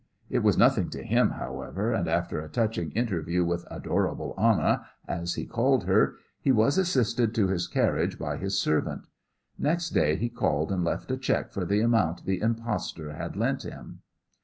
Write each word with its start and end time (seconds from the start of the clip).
It 0.31 0.39
was 0.41 0.57
nothing 0.57 0.89
to 0.89 1.03
him, 1.03 1.29
however, 1.29 1.93
and 1.93 2.07
after 2.07 2.39
a 2.41 2.49
touching 2.49 2.89
interview 2.93 3.45
with 3.45 3.67
"adorable 3.69 4.33
Anna," 4.35 4.87
as 5.07 5.35
he 5.35 5.45
called 5.45 5.83
her, 5.83 6.15
he 6.39 6.51
was 6.51 6.79
assisted 6.79 7.35
to 7.35 7.49
his 7.49 7.67
carriage 7.67 8.17
by 8.17 8.37
his 8.37 8.59
servant. 8.59 9.05
Next 9.59 9.91
day 9.91 10.15
he 10.15 10.27
called 10.29 10.71
and 10.71 10.83
left 10.83 11.11
a 11.11 11.17
cheque 11.17 11.51
for 11.53 11.65
the 11.65 11.81
amount 11.81 12.25
the 12.25 12.41
impostor 12.41 13.13
had 13.13 13.35
lent 13.35 13.61
him. 13.61 13.99